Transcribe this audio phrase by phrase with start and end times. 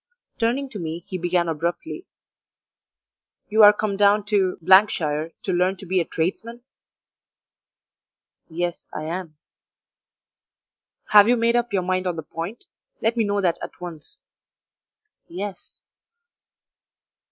[0.39, 2.07] Turning to me he began abruptly:
[3.49, 6.63] "You are come down to shire to learn to be a tradesman?"
[8.49, 9.37] "Yes, I am."
[11.09, 12.65] "Have you made up your mind on the point?
[12.99, 14.23] Let me know that at once."
[15.27, 15.83] "Yes."